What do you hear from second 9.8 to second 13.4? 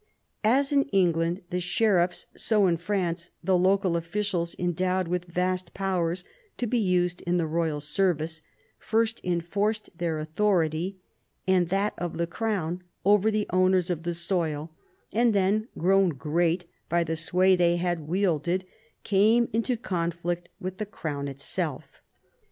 their authority and that of the Crown over